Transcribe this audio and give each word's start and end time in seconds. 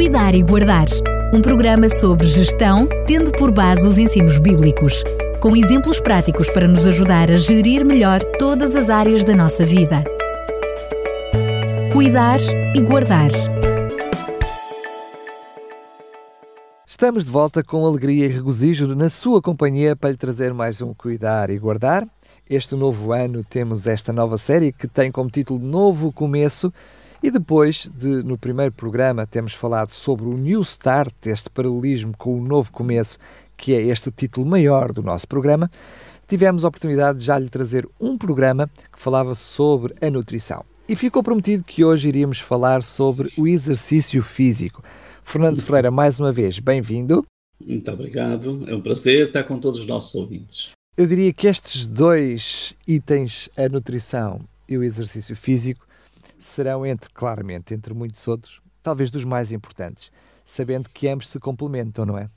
Cuidar 0.00 0.34
e 0.34 0.42
Guardar. 0.42 0.86
Um 1.30 1.42
programa 1.42 1.86
sobre 1.90 2.26
gestão, 2.26 2.88
tendo 3.06 3.30
por 3.32 3.52
base 3.52 3.86
os 3.86 3.98
ensinos 3.98 4.38
bíblicos, 4.38 5.04
com 5.42 5.54
exemplos 5.54 6.00
práticos 6.00 6.48
para 6.48 6.66
nos 6.66 6.86
ajudar 6.86 7.30
a 7.30 7.36
gerir 7.36 7.84
melhor 7.84 8.24
todas 8.38 8.74
as 8.74 8.88
áreas 8.88 9.24
da 9.26 9.36
nossa 9.36 9.62
vida. 9.62 10.02
Cuidar 11.92 12.40
e 12.74 12.80
Guardar. 12.80 13.30
Estamos 16.86 17.22
de 17.22 17.30
volta 17.30 17.62
com 17.62 17.84
alegria 17.84 18.24
e 18.24 18.30
regozijo 18.30 18.86
na 18.94 19.10
sua 19.10 19.42
companhia 19.42 19.94
para 19.94 20.12
lhe 20.12 20.16
trazer 20.16 20.54
mais 20.54 20.80
um 20.80 20.94
Cuidar 20.94 21.50
e 21.50 21.58
Guardar. 21.58 22.08
Este 22.48 22.74
novo 22.74 23.12
ano 23.12 23.44
temos 23.44 23.86
esta 23.86 24.14
nova 24.14 24.38
série 24.38 24.72
que 24.72 24.88
tem 24.88 25.12
como 25.12 25.30
título 25.30 25.60
Novo 25.60 26.10
Começo 26.10 26.72
e 27.22 27.30
depois 27.30 27.90
de, 27.94 28.22
no 28.22 28.38
primeiro 28.38 28.72
programa, 28.72 29.26
temos 29.26 29.52
falado 29.52 29.90
sobre 29.90 30.26
o 30.26 30.36
New 30.36 30.62
Start, 30.62 31.14
este 31.26 31.50
paralelismo 31.50 32.16
com 32.16 32.38
o 32.38 32.42
novo 32.42 32.72
começo, 32.72 33.18
que 33.56 33.74
é 33.74 33.82
este 33.82 34.10
título 34.10 34.46
maior 34.46 34.92
do 34.92 35.02
nosso 35.02 35.28
programa, 35.28 35.70
tivemos 36.26 36.64
a 36.64 36.68
oportunidade 36.68 37.18
de 37.18 37.24
já 37.24 37.38
lhe 37.38 37.48
trazer 37.48 37.86
um 38.00 38.16
programa 38.16 38.70
que 38.90 38.98
falava 38.98 39.34
sobre 39.34 39.94
a 40.00 40.08
nutrição. 40.08 40.64
E 40.88 40.96
ficou 40.96 41.22
prometido 41.22 41.62
que 41.62 41.84
hoje 41.84 42.08
iríamos 42.08 42.40
falar 42.40 42.82
sobre 42.82 43.30
o 43.36 43.46
exercício 43.46 44.22
físico. 44.22 44.82
Fernando 45.22 45.60
Freira, 45.60 45.90
mais 45.90 46.18
uma 46.18 46.32
vez, 46.32 46.58
bem-vindo. 46.58 47.24
Muito 47.64 47.90
obrigado, 47.90 48.64
é 48.66 48.74
um 48.74 48.80
prazer 48.80 49.26
estar 49.26 49.44
com 49.44 49.58
todos 49.58 49.80
os 49.80 49.86
nossos 49.86 50.14
ouvintes. 50.14 50.70
Eu 50.96 51.06
diria 51.06 51.32
que 51.32 51.46
estes 51.46 51.86
dois 51.86 52.74
itens, 52.88 53.50
a 53.56 53.68
nutrição 53.68 54.40
e 54.68 54.78
o 54.78 54.82
exercício 54.82 55.36
físico, 55.36 55.86
serão 56.40 56.84
entre, 56.84 57.10
claramente, 57.12 57.74
entre 57.74 57.94
muitos 57.94 58.26
outros, 58.26 58.60
talvez 58.82 59.10
dos 59.10 59.24
mais 59.24 59.52
importantes, 59.52 60.10
sabendo 60.44 60.88
que 60.88 61.06
ambos 61.06 61.28
se 61.28 61.38
complementam, 61.38 62.04
não 62.04 62.18
é? 62.18 62.28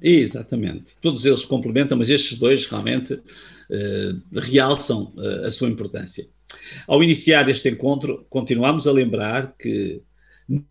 Exatamente. 0.00 0.96
Todos 1.00 1.24
eles 1.24 1.40
se 1.40 1.46
complementam, 1.46 1.96
mas 1.96 2.10
estes 2.10 2.38
dois 2.38 2.66
realmente 2.66 3.14
uh, 3.14 4.40
realçam 4.40 5.12
uh, 5.16 5.46
a 5.46 5.50
sua 5.50 5.68
importância. 5.68 6.26
Ao 6.86 7.02
iniciar 7.02 7.48
este 7.48 7.68
encontro, 7.70 8.26
continuamos 8.28 8.86
a 8.86 8.92
lembrar 8.92 9.54
que 9.56 10.02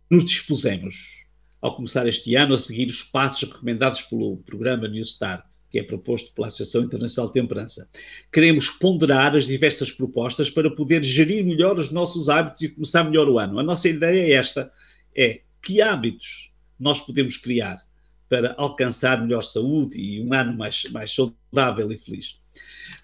nos 0.10 0.26
dispusemos, 0.26 1.26
ao 1.62 1.76
começar 1.76 2.08
este 2.08 2.36
ano, 2.36 2.56
a 2.56 2.58
seguir 2.58 2.88
os 2.88 3.04
passos 3.04 3.50
recomendados 3.50 4.02
pelo 4.02 4.38
programa 4.38 4.88
New 4.88 5.02
Start, 5.02 5.46
que 5.72 5.80
é 5.80 5.84
proposto 5.84 6.34
pela 6.34 6.48
Associação 6.48 6.84
Internacional 6.84 7.28
de 7.28 7.34
Temperança. 7.34 7.90
Queremos 8.32 8.70
ponderar 8.70 9.36
as 9.36 9.48
diversas 9.48 9.90
propostas 9.90 10.50
para 10.50 10.70
poder 10.70 11.02
gerir 11.02 11.46
melhor 11.46 11.80
os 11.80 11.90
nossos 11.90 12.28
hábitos 12.28 12.62
e 12.62 12.70
começar 12.70 13.06
melhor 13.06 13.30
o 13.30 13.40
ano. 13.40 13.58
A 13.58 13.64
nossa 13.64 13.88
ideia 13.88 14.22
é 14.22 14.32
esta: 14.34 14.72
é 15.16 15.42
que 15.64 15.82
hábitos 15.82 16.52
nós 16.78 17.00
podemos 17.00 17.38
criar 17.38 17.82
para 18.28 18.54
alcançar 18.58 19.22
melhor 19.22 19.44
saúde 19.44 19.98
e 19.98 20.22
um 20.22 20.34
ano 20.34 20.58
mais, 20.58 20.84
mais 20.92 21.14
saudável 21.14 21.92
e 21.92 21.98
feliz. 21.98 22.40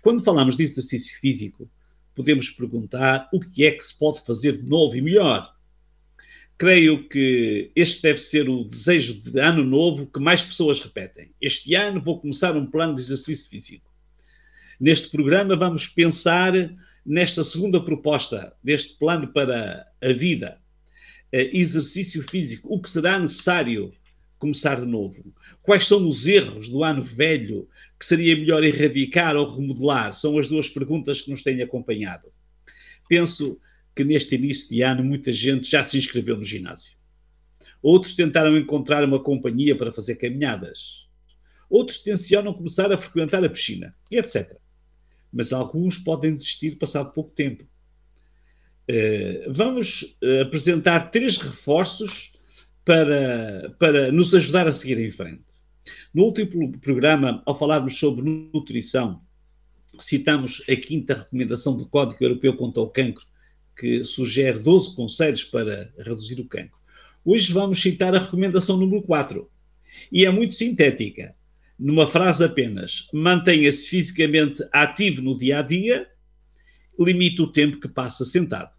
Quando 0.02 0.24
falamos 0.24 0.58
de 0.58 0.64
exercício 0.64 1.20
físico, 1.20 1.70
podemos 2.16 2.50
perguntar 2.50 3.30
o 3.32 3.40
que 3.40 3.66
é 3.66 3.72
que 3.72 3.84
se 3.84 3.98
pode 3.98 4.22
fazer 4.22 4.58
de 4.58 4.66
novo 4.66 4.96
e 4.96 5.02
melhor. 5.02 5.54
Creio 6.58 7.08
que 7.08 7.72
este 7.76 8.02
deve 8.02 8.18
ser 8.20 8.50
o 8.50 8.64
desejo 8.64 9.22
de 9.22 9.40
ano 9.40 9.64
novo 9.64 10.08
que 10.08 10.20
mais 10.20 10.42
pessoas 10.42 10.80
repetem. 10.80 11.30
Este 11.40 11.76
ano 11.76 12.02
vou 12.02 12.20
começar 12.20 12.58
um 12.58 12.66
plano 12.66 12.96
de 12.96 13.02
exercício 13.02 13.48
físico. 13.48 13.88
Neste 14.80 15.10
programa 15.10 15.56
vamos 15.56 15.86
pensar 15.88 16.54
nesta 17.06 17.44
segunda 17.44 17.80
proposta 17.80 18.56
deste 18.64 18.98
plano 18.98 19.28
para 19.28 19.88
a 20.02 20.14
vida. 20.14 20.60
Exercício 21.32 22.24
físico, 22.24 22.74
o 22.74 22.82
que 22.82 22.90
será 22.90 23.20
necessário 23.20 23.94
começar 24.40 24.80
de 24.80 24.88
novo? 24.88 25.32
Quais 25.62 25.86
são 25.86 26.08
os 26.08 26.26
erros 26.26 26.70
do 26.70 26.84
ano 26.84 27.04
velho 27.04 27.68
que 28.00 28.06
seria 28.06 28.36
melhor 28.36 28.64
erradicar 28.64 29.36
ou 29.36 29.48
remodelar? 29.48 30.14
São 30.14 30.40
as 30.40 30.48
duas 30.48 30.70
perguntas 30.70 31.22
que 31.22 31.30
nos 31.30 31.44
têm 31.44 31.62
acompanhado. 31.62 32.32
Penso 33.08 33.60
que 33.98 34.04
neste 34.04 34.36
início 34.36 34.70
de 34.70 34.84
ano 34.84 35.04
muita 35.04 35.34
gente 35.34 35.70
já 35.70 35.84
se 35.84 35.98
inscreveu 35.98 36.38
no 36.38 36.44
ginásio. 36.44 36.96
Outros 37.82 38.16
tentaram 38.16 38.56
encontrar 38.56 39.04
uma 39.04 39.20
companhia 39.20 39.76
para 39.76 39.92
fazer 39.92 40.16
caminhadas. 40.16 41.08
Outros 41.68 42.02
tencionam 42.04 42.54
começar 42.54 42.92
a 42.92 42.98
frequentar 42.98 43.44
a 43.44 43.50
piscina, 43.50 43.96
etc. 44.12 44.56
Mas 45.34 45.52
alguns 45.52 45.98
podem 45.98 46.36
desistir 46.36 46.78
passado 46.78 47.12
pouco 47.12 47.32
tempo. 47.32 47.64
Uh, 48.90 49.52
vamos 49.52 50.18
uh, 50.24 50.44
apresentar 50.44 51.12
três 51.12 51.38
reforços 51.38 52.34
para, 52.86 53.76
para 53.80 54.12
nos 54.12 54.34
ajudar 54.34 54.68
a 54.68 54.72
seguir 54.72 55.00
em 55.00 55.12
frente. 55.12 55.44
No 56.14 56.24
último 56.24 56.78
programa, 56.80 57.42
ao 57.46 57.58
falarmos 57.58 58.00
sobre 58.00 58.24
nutrição, 58.54 59.22
citamos 60.00 60.64
a 60.70 60.76
quinta 60.76 61.16
recomendação 61.16 61.76
do 61.76 61.88
Código 61.88 62.24
Europeu 62.24 62.56
contra 62.56 62.82
o 62.82 62.90
Cancro, 62.90 63.26
que 63.78 64.04
sugere 64.04 64.60
12 64.60 64.96
conselhos 64.96 65.44
para 65.44 65.92
reduzir 65.98 66.40
o 66.40 66.46
cancro. 66.46 66.80
Hoje 67.24 67.54
vamos 67.54 67.82
citar 67.82 68.16
a 68.16 68.20
recomendação 68.20 68.78
número 68.78 69.02
4. 69.04 69.50
E 70.12 70.26
é 70.26 70.30
muito 70.30 70.54
sintética. 70.54 71.36
Numa 71.78 72.08
frase 72.08 72.44
apenas: 72.44 73.08
mantenha-se 73.14 73.88
fisicamente 73.88 74.64
ativo 74.72 75.22
no 75.22 75.38
dia 75.38 75.60
a 75.60 75.62
dia, 75.62 76.08
limite 77.00 77.42
o 77.42 77.52
tempo 77.52 77.80
que 77.80 77.88
passa 77.88 78.26
sentado. 78.26 78.76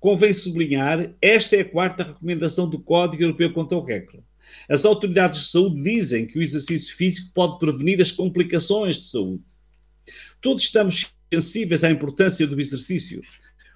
Convém 0.00 0.32
sublinhar, 0.32 1.12
esta 1.20 1.56
é 1.56 1.60
a 1.60 1.68
quarta 1.68 2.04
recomendação 2.04 2.68
do 2.68 2.78
Código 2.78 3.24
Europeu 3.24 3.52
contra 3.52 3.76
o 3.76 3.84
Cancro. 3.84 4.24
As 4.68 4.84
autoridades 4.84 5.40
de 5.40 5.50
saúde 5.50 5.82
dizem 5.82 6.26
que 6.26 6.38
o 6.38 6.42
exercício 6.42 6.96
físico 6.96 7.32
pode 7.34 7.58
prevenir 7.58 8.00
as 8.00 8.12
complicações 8.12 8.96
de 8.96 9.04
saúde. 9.04 9.42
Todos 10.40 10.62
estamos 10.62 11.12
sensíveis 11.30 11.84
à 11.84 11.90
importância 11.90 12.46
do 12.46 12.58
exercício, 12.58 13.20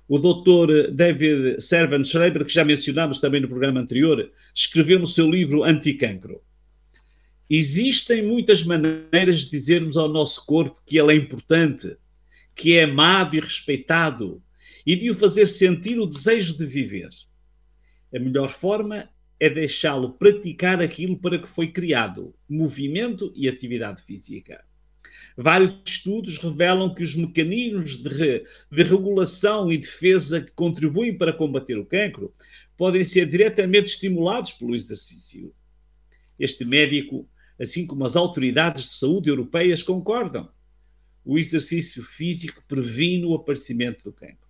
o 0.09 0.19
Dr. 0.19 0.91
David 0.91 1.61
Servan 1.61 2.05
Schreiber, 2.05 2.45
que 2.45 2.53
já 2.53 2.65
mencionámos 2.65 3.19
também 3.19 3.41
no 3.41 3.49
programa 3.49 3.81
anterior, 3.81 4.31
escreveu 4.55 4.99
no 4.99 5.07
seu 5.07 5.31
livro 5.31 5.65
Anticancro. 5.65 6.43
Existem 7.49 8.23
muitas 8.23 8.65
maneiras 8.65 9.41
de 9.41 9.51
dizermos 9.51 9.97
ao 9.97 10.09
nosso 10.09 10.45
corpo 10.47 10.81
que 10.87 10.99
ele 10.99 11.13
é 11.13 11.17
importante, 11.17 11.97
que 12.55 12.77
é 12.77 12.85
amado 12.85 13.37
e 13.37 13.41
respeitado 13.41 14.43
e 14.87 14.97
de 14.97 15.11
o 15.11 15.15
fazer 15.15 15.47
sentir 15.47 15.99
o 15.99 16.07
desejo 16.07 16.57
de 16.57 16.67
viver. 16.67 17.09
A 18.15 18.19
melhor 18.19 18.49
forma 18.49 19.09
é 19.39 19.49
deixá-lo 19.49 20.13
praticar 20.13 20.81
aquilo 20.81 21.17
para 21.17 21.39
que 21.39 21.49
foi 21.49 21.69
criado: 21.69 22.35
movimento 22.49 23.33
e 23.35 23.49
atividade 23.49 24.03
física. 24.03 24.65
Vários 25.37 25.75
estudos 25.85 26.39
revelam 26.39 26.95
que 26.95 27.03
os 27.03 27.17
mecanismos 27.17 27.97
de, 28.03 28.09
re, 28.09 28.45
de 28.71 28.83
regulação 28.83 29.73
e 29.73 29.79
defesa 29.79 30.41
que 30.41 30.51
contribuem 30.51 31.17
para 31.17 31.33
combater 31.33 31.79
o 31.79 31.87
cancro 31.87 32.35
podem 32.77 33.05
ser 33.05 33.27
diretamente 33.27 33.93
estimulados 33.93 34.53
pelo 34.53 34.75
exercício. 34.75 35.55
Este 36.39 36.65
médico, 36.65 37.29
assim 37.61 37.87
como 37.87 38.05
as 38.05 38.17
autoridades 38.17 38.85
de 38.85 38.91
saúde 38.91 39.31
europeias, 39.31 39.83
concordam. 39.83 40.51
O 41.25 41.39
exercício 41.39 42.03
físico 42.03 42.63
previne 42.67 43.25
o 43.25 43.35
aparecimento 43.35 44.05
do 44.05 44.13
cancro. 44.13 44.43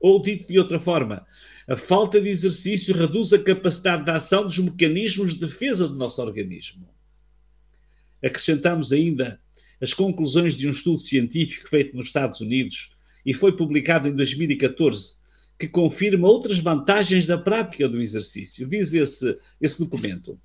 Ou, 0.00 0.20
dito 0.20 0.48
de 0.48 0.58
outra 0.58 0.80
forma, 0.80 1.26
a 1.68 1.76
falta 1.76 2.20
de 2.20 2.28
exercício 2.28 2.94
reduz 2.94 3.32
a 3.32 3.42
capacidade 3.42 4.04
de 4.04 4.10
ação 4.10 4.42
dos 4.42 4.58
mecanismos 4.58 5.34
de 5.34 5.40
defesa 5.40 5.88
do 5.88 5.94
nosso 5.94 6.20
organismo. 6.20 6.88
Acrescentamos 8.22 8.92
ainda 8.92 9.40
as 9.84 9.92
conclusões 9.92 10.56
de 10.56 10.66
um 10.66 10.70
estudo 10.70 10.98
científico 10.98 11.68
feito 11.68 11.94
nos 11.94 12.06
Estados 12.06 12.40
Unidos 12.40 12.96
e 13.24 13.34
foi 13.34 13.54
publicado 13.54 14.08
em 14.08 14.16
2014, 14.16 15.16
que 15.58 15.68
confirma 15.68 16.26
outras 16.26 16.58
vantagens 16.58 17.26
da 17.26 17.36
prática 17.36 17.86
do 17.86 18.00
exercício. 18.00 18.66
Diz 18.66 18.94
esse, 18.94 19.36
esse 19.60 19.78
documento: 19.78 20.40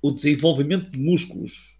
o 0.00 0.10
desenvolvimento 0.10 0.90
de 0.90 0.98
músculos, 0.98 1.78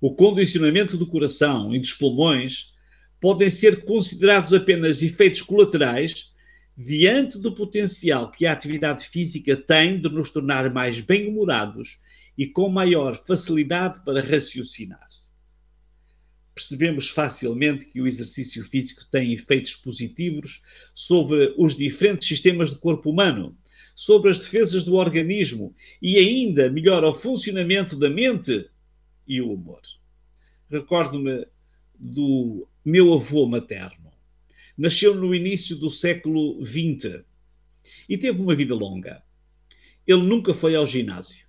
o 0.00 0.12
condicionamento 0.12 0.96
do 0.96 1.06
coração 1.06 1.72
e 1.72 1.78
dos 1.78 1.92
pulmões 1.92 2.74
podem 3.20 3.48
ser 3.48 3.84
considerados 3.84 4.52
apenas 4.52 5.02
efeitos 5.02 5.40
colaterais 5.40 6.34
diante 6.76 7.38
do 7.38 7.54
potencial 7.54 8.28
que 8.28 8.44
a 8.44 8.52
atividade 8.52 9.06
física 9.08 9.56
tem 9.56 10.00
de 10.00 10.08
nos 10.08 10.30
tornar 10.30 10.72
mais 10.72 11.00
bem-humorados 11.00 12.00
e 12.36 12.44
com 12.44 12.68
maior 12.68 13.16
facilidade 13.16 14.00
para 14.04 14.20
raciocinar 14.20 15.06
percebemos 16.58 17.08
facilmente 17.08 17.86
que 17.86 18.00
o 18.00 18.06
exercício 18.06 18.64
físico 18.64 19.06
tem 19.12 19.32
efeitos 19.32 19.76
positivos 19.76 20.60
sobre 20.92 21.54
os 21.56 21.76
diferentes 21.76 22.26
sistemas 22.26 22.72
do 22.72 22.80
corpo 22.80 23.10
humano, 23.10 23.56
sobre 23.94 24.28
as 24.28 24.40
defesas 24.40 24.82
do 24.82 24.96
organismo 24.96 25.72
e 26.02 26.16
ainda 26.16 26.68
melhora 26.68 27.08
o 27.08 27.14
funcionamento 27.14 27.94
da 27.94 28.10
mente 28.10 28.68
e 29.24 29.40
o 29.40 29.52
humor. 29.52 29.80
Recordo-me 30.68 31.46
do 31.96 32.68
meu 32.84 33.14
avô 33.14 33.46
materno. 33.46 34.10
Nasceu 34.76 35.14
no 35.14 35.32
início 35.32 35.76
do 35.76 35.88
século 35.88 36.60
XX 36.64 37.22
e 38.08 38.18
teve 38.18 38.42
uma 38.42 38.56
vida 38.56 38.74
longa. 38.74 39.22
ele 40.04 40.22
nunca 40.22 40.52
foi 40.52 40.74
ao 40.74 40.86
ginásio, 40.86 41.46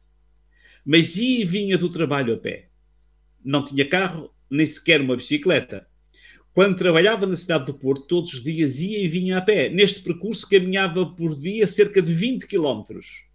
mas 0.85 1.15
ia 1.15 1.41
e 1.41 1.45
vinha 1.45 1.79
do 1.79 1.89
trabalho 1.89 2.35
a 2.35 2.37
pé. 2.37 2.69
Não 3.43 3.65
tinha 3.65 3.87
carro, 3.87 4.31
nem 4.49 4.65
sequer 4.65 5.01
uma 5.01 5.15
bicicleta. 5.15 5.87
Quando 6.53 6.77
trabalhava 6.77 7.25
na 7.25 7.35
cidade 7.35 7.67
do 7.67 7.73
Porto, 7.73 8.07
todos 8.07 8.33
os 8.33 8.43
dias 8.43 8.79
ia 8.79 8.99
e 8.99 9.07
vinha 9.07 9.37
a 9.37 9.41
pé. 9.41 9.69
Neste 9.69 10.01
percurso 10.01 10.49
caminhava 10.49 11.05
por 11.05 11.39
dia 11.39 11.67
cerca 11.67 12.01
de 12.01 12.13
20 12.13 12.47
quilómetros, 12.47 13.27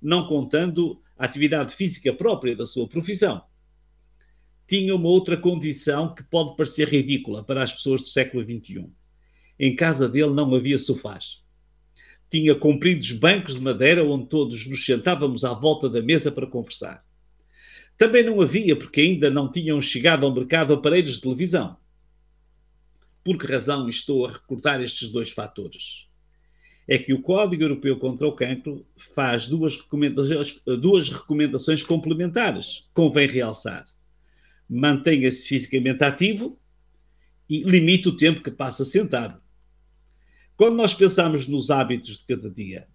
não 0.00 0.26
contando 0.26 1.00
a 1.16 1.24
atividade 1.24 1.74
física 1.74 2.12
própria 2.12 2.56
da 2.56 2.66
sua 2.66 2.88
profissão. 2.88 3.42
Tinha 4.66 4.94
uma 4.94 5.08
outra 5.08 5.36
condição 5.36 6.14
que 6.14 6.22
pode 6.22 6.56
parecer 6.56 6.88
ridícula 6.88 7.42
para 7.42 7.62
as 7.62 7.72
pessoas 7.72 8.02
do 8.02 8.06
século 8.08 8.42
XXI. 8.42 8.90
Em 9.58 9.74
casa 9.74 10.08
dele 10.08 10.32
não 10.32 10.54
havia 10.54 10.78
sofás. 10.78 11.44
Tinha 12.30 12.54
compridos 12.54 13.10
bancos 13.12 13.54
de 13.54 13.60
madeira 13.60 14.04
onde 14.04 14.26
todos 14.26 14.66
nos 14.66 14.84
sentávamos 14.84 15.44
à 15.44 15.54
volta 15.54 15.88
da 15.88 16.02
mesa 16.02 16.30
para 16.30 16.46
conversar. 16.46 17.07
Também 17.98 18.24
não 18.24 18.40
havia, 18.40 18.76
porque 18.76 19.00
ainda 19.00 19.28
não 19.28 19.50
tinham 19.50 19.80
chegado 19.82 20.24
ao 20.24 20.32
mercado 20.32 20.72
aparelhos 20.72 21.16
de 21.16 21.20
televisão. 21.20 21.76
Por 23.24 23.36
que 23.36 23.46
razão 23.46 23.88
estou 23.88 24.24
a 24.24 24.30
recordar 24.30 24.80
estes 24.80 25.10
dois 25.10 25.30
fatores? 25.30 26.06
É 26.86 26.96
que 26.96 27.12
o 27.12 27.20
Código 27.20 27.64
Europeu 27.64 27.98
contra 27.98 28.26
o 28.26 28.32
Cancro 28.32 28.86
faz 28.96 29.48
duas 29.48 29.76
recomendações, 29.76 30.62
duas 30.80 31.10
recomendações 31.10 31.82
complementares, 31.82 32.88
convém 32.94 33.28
realçar. 33.28 33.84
Mantenha-se 34.70 35.48
fisicamente 35.48 36.04
ativo 36.04 36.58
e 37.50 37.64
limite 37.64 38.08
o 38.08 38.16
tempo 38.16 38.42
que 38.42 38.50
passa 38.50 38.84
sentado. 38.84 39.42
Quando 40.56 40.76
nós 40.76 40.94
pensamos 40.94 41.48
nos 41.48 41.70
hábitos 41.70 42.18
de 42.18 42.24
cada 42.24 42.48
dia, 42.48 42.86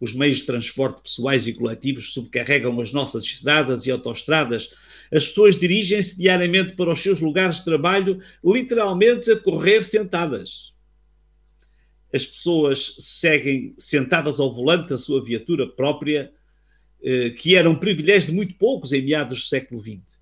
os 0.00 0.14
meios 0.14 0.38
de 0.38 0.44
transporte 0.44 1.02
pessoais 1.02 1.46
e 1.46 1.52
coletivos 1.52 2.12
subcarregam 2.12 2.78
as 2.80 2.92
nossas 2.92 3.24
estradas 3.24 3.86
e 3.86 3.90
autoestradas. 3.90 4.74
As 5.12 5.28
pessoas 5.28 5.58
dirigem-se 5.58 6.16
diariamente 6.16 6.74
para 6.74 6.92
os 6.92 7.02
seus 7.02 7.20
lugares 7.20 7.56
de 7.56 7.64
trabalho, 7.64 8.20
literalmente 8.44 9.30
a 9.30 9.36
correr 9.36 9.82
sentadas. 9.82 10.74
As 12.12 12.24
pessoas 12.24 12.96
seguem 12.98 13.74
sentadas 13.78 14.38
ao 14.38 14.52
volante 14.52 14.90
da 14.90 14.98
sua 14.98 15.22
viatura 15.22 15.66
própria, 15.66 16.32
eh, 17.02 17.30
que 17.30 17.56
era 17.56 17.68
um 17.68 17.76
privilégio 17.76 18.30
de 18.30 18.36
muito 18.36 18.54
poucos 18.54 18.92
em 18.92 19.02
meados 19.02 19.38
do 19.38 19.44
século 19.44 19.80
XX, 19.80 20.20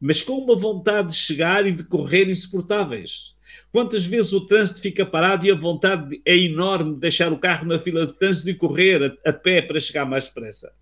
mas 0.00 0.22
com 0.22 0.34
uma 0.34 0.56
vontade 0.56 1.08
de 1.08 1.14
chegar 1.14 1.66
e 1.66 1.72
de 1.72 1.84
correr 1.84 2.28
insuportáveis 2.28 3.34
Quantas 3.70 4.06
vezes 4.06 4.32
o 4.32 4.46
trânsito 4.46 4.80
fica 4.80 5.04
parado 5.04 5.46
e 5.46 5.50
a 5.50 5.54
vontade 5.54 6.20
é 6.24 6.36
enorme 6.36 6.94
de 6.94 7.00
deixar 7.00 7.32
o 7.32 7.38
carro 7.38 7.66
na 7.66 7.78
fila 7.78 8.06
de 8.06 8.14
trânsito 8.14 8.50
e 8.50 8.54
correr 8.54 9.18
a, 9.24 9.30
a 9.30 9.32
pé 9.32 9.62
para 9.62 9.80
chegar 9.80 10.04
mais 10.04 10.24
depressa? 10.24 10.72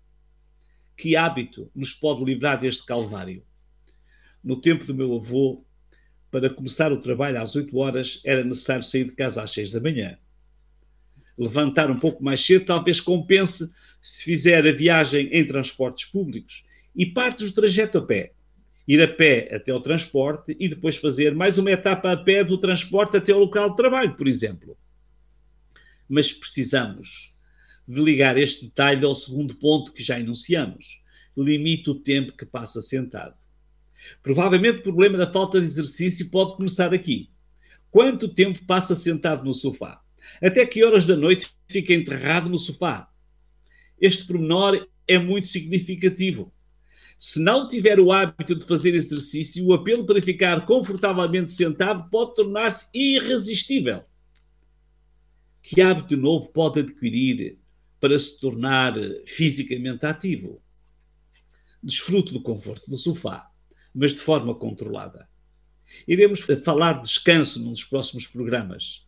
Que 0.95 1.15
hábito 1.15 1.69
nos 1.75 1.93
pode 1.93 2.23
livrar 2.23 2.59
deste 2.59 2.85
calvário? 2.85 3.43
No 4.43 4.59
tempo 4.59 4.85
do 4.85 4.95
meu 4.95 5.15
avô, 5.15 5.63
para 6.31 6.49
começar 6.49 6.91
o 6.91 6.99
trabalho 6.99 7.41
às 7.41 7.55
8 7.55 7.77
horas, 7.77 8.21
era 8.25 8.43
necessário 8.43 8.83
sair 8.83 9.05
de 9.05 9.11
casa 9.11 9.43
às 9.43 9.51
6 9.51 9.71
da 9.71 9.79
manhã. 9.79 10.17
Levantar 11.37 11.91
um 11.91 11.99
pouco 11.99 12.23
mais 12.23 12.43
cedo 12.43 12.65
talvez 12.65 12.99
compense 12.99 13.71
se 14.01 14.23
fizer 14.23 14.65
a 14.65 14.71
viagem 14.71 15.29
em 15.31 15.45
transportes 15.45 16.05
públicos 16.05 16.65
e 16.95 17.05
parte 17.05 17.43
do 17.43 17.51
trajeto 17.51 17.99
a 17.99 18.01
pé 18.01 18.33
ir 18.87 19.01
a 19.01 19.07
pé 19.07 19.53
até 19.53 19.71
ao 19.71 19.81
transporte 19.81 20.55
e 20.59 20.69
depois 20.69 20.97
fazer 20.97 21.35
mais 21.35 21.57
uma 21.57 21.71
etapa 21.71 22.11
a 22.11 22.17
pé 22.17 22.43
do 22.43 22.57
transporte 22.57 23.17
até 23.17 23.33
ao 23.33 23.39
local 23.39 23.71
de 23.71 23.75
trabalho, 23.75 24.15
por 24.15 24.27
exemplo. 24.27 24.77
Mas 26.07 26.31
precisamos 26.31 27.35
de 27.85 28.01
ligar 28.01 28.37
este 28.37 28.65
detalhe 28.65 29.05
ao 29.05 29.15
segundo 29.15 29.55
ponto 29.55 29.91
que 29.91 30.03
já 30.03 30.19
enunciamos. 30.19 31.03
Limite 31.35 31.89
o 31.89 31.95
tempo 31.95 32.35
que 32.35 32.45
passa 32.45 32.81
sentado. 32.81 33.35
Provavelmente 34.23 34.79
o 34.79 34.83
problema 34.83 35.17
da 35.17 35.29
falta 35.29 35.59
de 35.59 35.65
exercício 35.65 36.29
pode 36.29 36.55
começar 36.55 36.93
aqui. 36.93 37.29
Quanto 37.91 38.33
tempo 38.33 38.63
passa 38.65 38.95
sentado 38.95 39.43
no 39.43 39.53
sofá? 39.53 40.01
Até 40.41 40.65
que 40.65 40.83
horas 40.83 41.05
da 41.05 41.15
noite 41.15 41.49
fica 41.67 41.93
enterrado 41.93 42.49
no 42.49 42.57
sofá? 42.57 43.09
Este 43.99 44.25
pormenor 44.25 44.87
é 45.07 45.17
muito 45.17 45.47
significativo. 45.47 46.53
Se 47.17 47.39
não 47.39 47.67
tiver 47.67 47.99
o 47.99 48.11
hábito 48.11 48.55
de 48.55 48.63
fazer 48.63 48.93
exercício, 48.93 49.65
o 49.65 49.73
apelo 49.73 50.05
para 50.05 50.21
ficar 50.21 50.65
confortavelmente 50.65 51.51
sentado 51.51 52.09
pode 52.11 52.35
tornar-se 52.35 52.87
irresistível. 52.93 54.03
Que 55.61 55.81
hábito 55.81 56.15
novo 56.15 56.49
pode 56.49 56.81
adquirir 56.81 57.57
para 57.99 58.17
se 58.17 58.39
tornar 58.39 58.93
fisicamente 59.25 60.05
ativo? 60.05 60.61
Desfrute 61.81 62.33
do 62.33 62.41
conforto 62.41 62.89
do 62.89 62.97
sofá, 62.97 63.49
mas 63.93 64.13
de 64.13 64.19
forma 64.19 64.53
controlada. 64.53 65.27
Iremos 66.07 66.41
falar 66.63 66.93
de 66.93 67.03
descanso 67.03 67.59
nos 67.59 67.83
próximos 67.83 68.27
programas. 68.27 69.07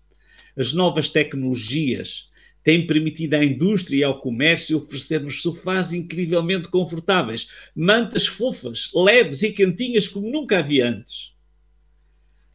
As 0.58 0.74
novas 0.74 1.10
tecnologias 1.10 2.32
tem 2.64 2.86
permitido 2.86 3.36
à 3.36 3.44
indústria 3.44 3.98
e 4.00 4.04
ao 4.04 4.20
comércio 4.20 4.78
oferecer-nos 4.78 5.42
sofás 5.42 5.94
incrivelmente 5.94 6.70
confortáveis, 6.70 7.52
mantas 7.76 8.28
fofas, 8.28 8.90
leves 8.94 9.44
e 9.44 9.52
quentinhas 9.52 10.08
como 10.08 10.30
nunca 10.30 10.60
havia 10.60 10.88
antes. 10.88 11.36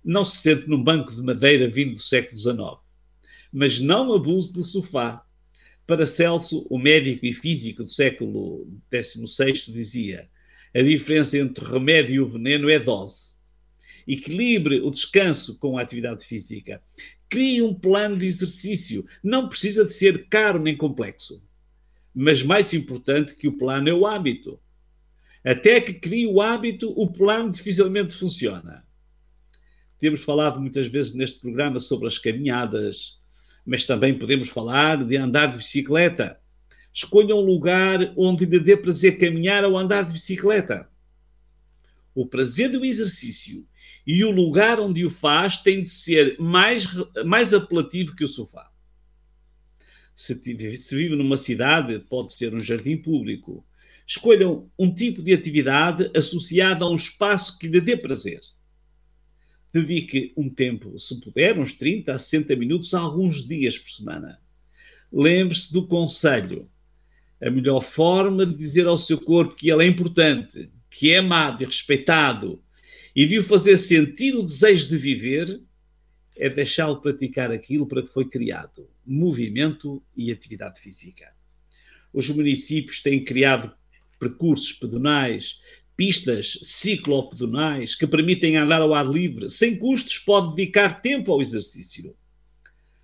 Não 0.05 0.25
se 0.25 0.39
sente 0.39 0.69
num 0.69 0.83
banco 0.83 1.15
de 1.15 1.23
madeira 1.23 1.69
vindo 1.69 1.95
do 1.95 2.03
século 2.03 2.37
XIX, 2.37 2.59
mas 3.53 3.81
não 3.81 4.13
abuse 4.13 4.53
do 4.53 4.63
sofá. 4.63 5.23
Para 5.87 6.07
Celso, 6.07 6.67
o 6.71 6.79
médico 6.79 7.27
e 7.27 7.33
físico 7.33 7.85
do 7.85 7.91
século 7.91 8.67
XVI, 8.91 9.73
dizia: 9.73 10.29
a 10.75 10.83
diferença 10.83 11.39
entre 11.39 11.65
o 11.65 11.69
remédio 11.69 12.15
e 12.17 12.21
o 12.21 12.29
veneno 12.29 12.69
é 12.69 12.81
dose. 12.81 13.34
Equilibre 14.07 14.81
o 14.81 14.91
descanso 14.91 15.59
com 15.59 15.79
a 15.79 15.83
atividade 15.83 16.25
física. 16.25 16.83
Crie 17.29 17.63
um 17.63 17.75
plano 17.75 18.17
de 18.17 18.27
exercício. 18.27 19.05
Não 19.23 19.49
precisa 19.49 19.85
de 19.85 19.93
ser 19.93 20.29
caro 20.29 20.61
nem 20.61 20.77
complexo. 20.77 21.43
Mas 22.15 22.43
mais 22.43 22.73
importante 22.73 23.35
que 23.35 23.49
o 23.49 23.57
plano 23.57 23.89
é 23.89 23.93
o 23.93 24.07
hábito. 24.07 24.61
Até 25.45 25.81
que 25.81 25.95
crie 25.95 26.27
o 26.27 26.41
hábito, 26.41 26.93
o 26.97 27.11
plano 27.11 27.51
dificilmente 27.51 28.17
funciona. 28.17 28.85
Temos 29.99 30.23
falado 30.23 30.61
muitas 30.61 30.87
vezes 30.87 31.15
neste 31.15 31.41
programa 31.41 31.79
sobre 31.79 32.07
as 32.07 32.19
caminhadas, 32.19 33.21
mas 33.65 33.85
também 33.85 34.19
podemos 34.19 34.49
falar 34.49 35.05
de 35.05 35.17
andar 35.17 35.47
de 35.47 35.59
bicicleta. 35.59 36.39
Escolha 36.93 37.35
um 37.35 37.41
lugar 37.41 38.13
onde 38.17 38.45
lhe 38.45 38.61
dê 38.61 38.77
prazer 38.77 39.19
caminhar 39.19 39.65
ou 39.65 39.77
andar 39.77 40.05
de 40.05 40.13
bicicleta. 40.13 40.89
O 42.15 42.27
prazer 42.27 42.71
do 42.71 42.85
exercício 42.85 43.67
e 44.07 44.25
o 44.25 44.31
lugar 44.31 44.79
onde 44.81 45.05
o 45.05 45.11
faz 45.11 45.59
tem 45.59 45.83
de 45.83 45.91
ser 45.91 46.39
mais, 46.39 46.87
mais 47.25 47.55
apelativo 47.55 48.15
que 48.15 48.25
o 48.25 48.29
sofá. 48.29 48.71
Se, 50.15 50.35
se 50.77 50.95
vive 50.95 51.17
numa 51.17 51.37
cidade, 51.37 51.99
pode 51.99 52.35
ser 52.35 52.55
um 52.55 52.61
jardim 52.61 52.97
público. 52.97 53.67
Escolham 54.07 54.71
um 54.79 54.95
tipo 54.95 55.23
de 55.23 55.33
atividade 55.33 56.11
associada 56.15 56.85
a 56.85 56.91
um 56.91 56.95
espaço 56.95 57.59
que 57.59 57.67
lhe 57.67 57.81
dê 57.81 57.97
prazer. 57.97 58.41
Dedique 59.73 60.33
um 60.37 60.49
tempo, 60.49 60.97
se 60.99 61.21
puder, 61.21 61.59
uns 61.59 61.73
30 61.73 62.13
a 62.13 62.19
60 62.19 62.55
minutos, 62.55 62.95
alguns 62.95 63.47
dias 63.47 63.77
por 63.77 63.91
semana. 63.91 64.39
Lembre-se 65.13 65.73
do 65.73 65.87
conselho. 65.87 66.71
A 67.43 67.51
melhor 67.51 67.81
forma 67.81 68.47
de 68.47 68.55
dizer 68.55 68.87
ao 68.87 68.99
seu 68.99 69.21
corpo 69.21 69.57
que 69.57 69.71
ele 69.71 69.85
é 69.85 69.87
importante, 69.87 70.71
que 70.89 71.11
é 71.11 71.19
amado 71.19 71.63
e 71.63 71.67
respeitado, 71.67 72.63
e 73.15 73.27
de 73.27 73.39
o 73.39 73.45
fazer 73.45 73.79
sentir 73.79 74.35
o 74.35 74.43
desejo 74.43 74.89
de 74.89 74.97
viver, 74.97 75.61
é 76.37 76.49
deixá-lo 76.49 77.01
praticar 77.01 77.53
aquilo 77.53 77.87
para 77.87 78.03
que 78.03 78.09
foi 78.09 78.29
criado: 78.29 78.89
movimento 79.07 80.03
e 80.17 80.33
atividade 80.33 80.81
física. 80.81 81.33
Os 82.13 82.29
municípios 82.29 83.01
têm 83.01 83.23
criado 83.23 83.73
percursos 84.19 84.73
pedonais, 84.73 85.61
pistas 85.97 86.59
ciclopedonais 86.63 87.95
que 87.95 88.07
permitem 88.07 88.57
andar 88.57 88.81
ao 88.81 88.95
ar 88.95 89.07
livre. 89.07 89.51
Sem 89.51 89.77
custos, 89.77 90.19
pode 90.19 90.55
dedicar 90.55 91.01
tempo 91.01 91.33
ao 91.33 91.41
exercício. 91.41 92.17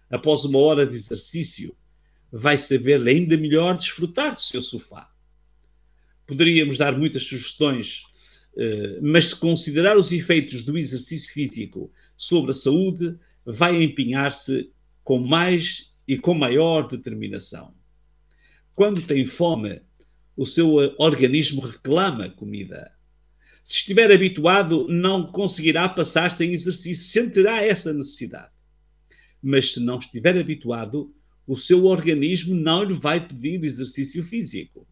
Após 0.08 0.44
uma 0.44 0.58
hora 0.58 0.86
de 0.86 0.94
exercício, 0.94 1.76
vai 2.32 2.56
saber 2.56 3.06
ainda 3.06 3.36
melhor 3.36 3.76
desfrutar 3.76 4.34
do 4.34 4.40
seu 4.40 4.62
sofá. 4.62 5.10
Poderíamos 6.26 6.78
dar 6.78 6.96
muitas 6.96 7.24
sugestões 7.24 8.04
mas 9.02 9.26
se 9.26 9.36
considerar 9.36 9.96
os 9.96 10.12
efeitos 10.12 10.64
do 10.64 10.76
exercício 10.76 11.32
físico 11.32 11.92
sobre 12.16 12.50
a 12.50 12.54
saúde, 12.54 13.16
vai 13.44 13.82
empenhar-se 13.82 14.70
com 15.02 15.18
mais 15.18 15.94
e 16.06 16.16
com 16.18 16.34
maior 16.34 16.86
determinação. 16.88 17.74
Quando 18.74 19.02
tem 19.02 19.26
fome, 19.26 19.80
o 20.36 20.46
seu 20.46 20.74
organismo 20.98 21.60
reclama 21.60 22.30
comida. 22.30 22.92
Se 23.62 23.76
estiver 23.76 24.10
habituado, 24.10 24.86
não 24.88 25.30
conseguirá 25.30 25.88
passar 25.88 26.30
sem 26.30 26.52
exercício, 26.52 27.04
sentirá 27.04 27.62
essa 27.62 27.92
necessidade. 27.92 28.50
Mas 29.42 29.72
se 29.72 29.80
não 29.80 29.98
estiver 29.98 30.36
habituado, 30.36 31.14
o 31.46 31.56
seu 31.56 31.84
organismo 31.84 32.54
não 32.54 32.82
lhe 32.82 32.94
vai 32.94 33.26
pedir 33.26 33.62
exercício 33.62 34.24
físico. 34.24 34.86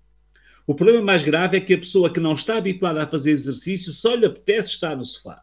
O 0.69 0.75
problema 0.75 1.01
mais 1.01 1.23
grave 1.23 1.57
é 1.57 1.61
que 1.63 1.73
a 1.73 1.79
pessoa 1.79 2.13
que 2.13 2.21
não 2.21 2.35
está 2.35 2.59
habituada 2.59 3.03
a 3.03 3.07
fazer 3.07 3.31
exercício 3.31 3.91
só 3.91 4.15
lhe 4.15 4.27
apetece 4.27 4.69
estar 4.69 4.95
no 4.95 5.03
sofá. 5.03 5.43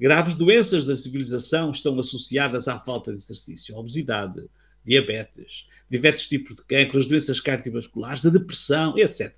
Graves 0.00 0.34
doenças 0.34 0.84
da 0.84 0.96
civilização 0.96 1.70
estão 1.70 1.96
associadas 1.96 2.66
à 2.66 2.80
falta 2.80 3.12
de 3.12 3.18
exercício, 3.22 3.72
a 3.76 3.78
obesidade, 3.78 4.44
diabetes, 4.84 5.68
diversos 5.88 6.26
tipos 6.26 6.56
de 6.56 6.64
cancros, 6.64 7.06
doenças 7.06 7.38
cardiovasculares, 7.38 8.26
a 8.26 8.30
depressão, 8.30 8.98
etc. 8.98 9.32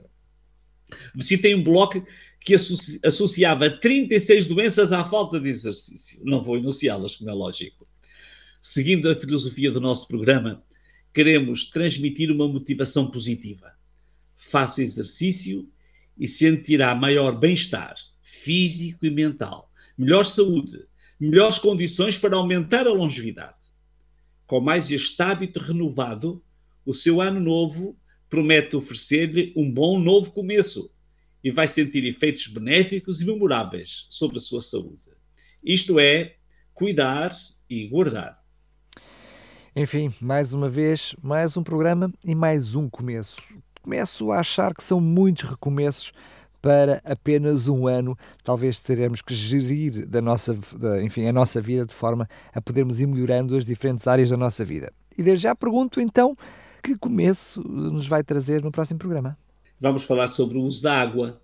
Visitei 1.14 1.54
um 1.54 1.62
bloco 1.62 2.02
que 2.40 2.54
associava 3.04 3.68
36 3.68 4.46
doenças 4.46 4.90
à 4.90 5.04
falta 5.04 5.38
de 5.38 5.50
exercício. 5.50 6.18
Não 6.24 6.42
vou 6.42 6.56
enunciá-las, 6.56 7.16
como 7.16 7.28
é 7.28 7.34
lógico. 7.34 7.86
Seguindo 8.62 9.10
a 9.10 9.14
filosofia 9.14 9.70
do 9.70 9.82
nosso 9.82 10.08
programa, 10.08 10.64
queremos 11.12 11.68
transmitir 11.68 12.30
uma 12.32 12.48
motivação 12.48 13.10
positiva. 13.10 13.81
Faça 14.48 14.82
exercício 14.82 15.68
e 16.18 16.28
sentirá 16.28 16.94
maior 16.94 17.38
bem-estar 17.38 17.94
físico 18.22 19.06
e 19.06 19.10
mental 19.10 19.72
melhor 19.96 20.24
saúde, 20.24 20.84
melhores 21.18 21.58
condições 21.58 22.18
para 22.18 22.36
aumentar 22.36 22.86
a 22.86 22.92
longevidade. 22.92 23.64
Com 24.46 24.60
mais 24.60 24.90
este 24.90 25.22
hábito 25.22 25.60
renovado, 25.60 26.42
o 26.84 26.92
seu 26.92 27.20
ano 27.20 27.40
novo 27.40 27.96
promete 28.28 28.76
oferecer-lhe 28.76 29.52
um 29.56 29.70
bom 29.70 29.98
novo 29.98 30.32
começo 30.32 30.92
e 31.44 31.50
vai 31.50 31.68
sentir 31.68 32.04
efeitos 32.04 32.46
benéficos 32.46 33.20
e 33.20 33.24
memoráveis 33.24 34.06
sobre 34.08 34.38
a 34.38 34.40
sua 34.40 34.60
saúde. 34.60 35.10
Isto 35.62 35.98
é, 36.00 36.36
cuidar 36.74 37.30
e 37.68 37.86
guardar. 37.86 38.42
Enfim, 39.74 40.12
mais 40.20 40.52
uma 40.52 40.68
vez, 40.68 41.14
mais 41.22 41.56
um 41.56 41.62
programa 41.62 42.12
e 42.24 42.34
mais 42.34 42.74
um 42.74 42.88
começo. 42.88 43.36
Começo 43.82 44.30
a 44.30 44.38
achar 44.38 44.72
que 44.74 44.82
são 44.82 45.00
muitos 45.00 45.50
recomeços 45.50 46.12
para 46.62 47.02
apenas 47.04 47.66
um 47.66 47.88
ano, 47.88 48.16
talvez 48.44 48.80
teremos 48.80 49.20
que 49.20 49.34
gerir 49.34 50.06
da 50.06 50.22
nossa, 50.22 50.56
da, 50.76 51.02
enfim, 51.02 51.26
a 51.26 51.32
nossa 51.32 51.60
vida 51.60 51.84
de 51.84 51.92
forma 51.92 52.28
a 52.54 52.62
podermos 52.62 53.00
ir 53.00 53.06
melhorando 53.06 53.56
as 53.56 53.66
diferentes 53.66 54.06
áreas 54.06 54.30
da 54.30 54.36
nossa 54.36 54.64
vida. 54.64 54.92
E 55.18 55.22
desde 55.24 55.42
já 55.42 55.56
pergunto 55.56 56.00
então 56.00 56.36
que 56.80 56.96
começo 56.96 57.60
nos 57.68 58.06
vai 58.06 58.22
trazer 58.22 58.62
no 58.62 58.70
próximo 58.70 59.00
programa. 59.00 59.36
Vamos 59.80 60.04
falar 60.04 60.28
sobre 60.28 60.56
o 60.56 60.62
uso 60.62 60.80
da 60.80 61.00
água 61.00 61.41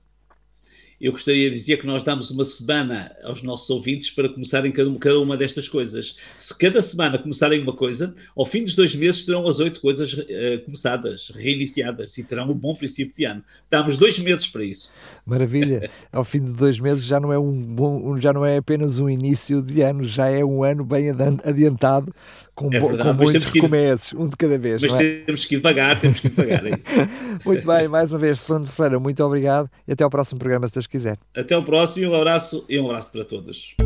eu 1.01 1.13
gostaria 1.13 1.49
de 1.49 1.55
dizer 1.55 1.79
que 1.79 1.87
nós 1.87 2.03
damos 2.03 2.31
uma 2.31 2.45
semana 2.45 3.13
aos 3.23 3.43
nossos 3.43 3.71
ouvintes 3.71 4.11
para 4.11 4.29
começarem 4.29 4.73
cada, 4.73 5.21
uma 5.21 5.37
destas 5.37 5.69
coisas. 5.69 6.17
Se 6.37 6.57
cada 6.57 6.83
semana 6.83 7.19
começarem 7.19 7.63
uma 7.63 7.73
coisa, 7.73 8.13
ao 8.37 8.45
fim 8.45 8.65
dos 8.65 8.75
dois 8.75 8.95
meses 8.97 9.25
terão 9.25 9.47
as 9.47 9.61
oito 9.61 9.81
coisas 9.81 10.13
uh, 10.13 10.25
começadas, 10.65 11.31
reiniciadas 11.35 12.19
e 12.19 12.25
terão 12.25 12.51
um 12.51 12.55
bom 12.55 12.75
princípio 12.75 13.15
de 13.15 13.25
ano. 13.25 13.45
Damos 13.71 13.97
dois 13.97 14.19
meses 14.19 14.47
para 14.49 14.65
isso. 14.65 14.93
Maravilha. 15.25 15.89
ao 16.13 16.25
fim 16.25 16.43
de 16.43 16.51
dois 16.51 16.81
meses 16.81 17.05
já 17.05 17.21
não 17.21 17.33
é 17.33 17.39
um 17.39 17.63
bom, 17.63 18.19
já 18.19 18.33
não 18.33 18.45
é 18.45 18.57
apenas 18.57 18.99
um 18.99 19.09
início 19.09 19.63
de 19.63 19.81
ano, 19.83 20.03
já 20.03 20.29
é 20.29 20.45
um 20.45 20.65
ano 20.65 20.85
bem 20.85 21.11
adiantado 21.45 22.13
com, 22.55 22.67
é 22.73 22.81
verdade, 22.81 23.09
com 23.09 23.15
muitos 23.15 23.45
recomeços, 23.45 24.13
um 24.15 24.27
de 24.27 24.37
cada 24.37 24.59
vez. 24.59 24.83
Mas 24.83 24.95
é? 24.95 25.21
temos 25.21 25.45
que 25.45 25.55
ir 25.55 25.59
devagar, 25.59 26.01
temos 26.01 26.19
que 26.19 26.27
ir 26.27 26.31
devagar. 26.31 26.67
É 26.67 26.79
muito 27.45 27.67
bem, 27.67 27.87
mais 27.87 28.13
uma 28.13 28.19
vez, 28.19 28.39
Fernando 28.39 28.67
Ferreira, 28.67 28.99
muito 28.99 29.23
obrigado 29.23 29.71
e 29.87 29.93
até 29.93 30.03
ao 30.03 30.11
próximo 30.11 30.41
programa, 30.41 30.67
Deus 30.67 30.88
quiser. 30.89 31.19
Até 31.37 31.57
o 31.57 31.63
próximo, 31.63 32.13
um 32.13 32.15
abraço 32.15 32.65
e 32.69 32.79
um 32.79 32.87
abraço 32.87 33.13
para 33.13 33.25
todos. 33.25 33.77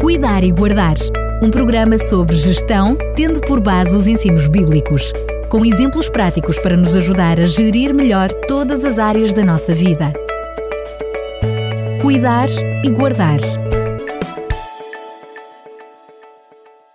Cuidar 0.00 0.42
e 0.42 0.50
Guardar 0.50 0.96
um 1.42 1.50
programa 1.50 1.96
sobre 1.96 2.36
gestão, 2.36 2.96
tendo 3.16 3.40
por 3.40 3.60
base 3.60 3.96
os 3.96 4.06
ensinos 4.06 4.46
bíblicos, 4.46 5.10
com 5.48 5.64
exemplos 5.64 6.08
práticos 6.08 6.58
para 6.58 6.76
nos 6.76 6.94
ajudar 6.94 7.40
a 7.40 7.46
gerir 7.46 7.94
melhor 7.94 8.30
todas 8.46 8.84
as 8.84 8.98
áreas 8.98 9.32
da 9.32 9.42
nossa 9.42 9.72
vida. 9.72 10.12
Cuidar 12.02 12.48
e 12.84 12.90
Guardar 12.90 13.40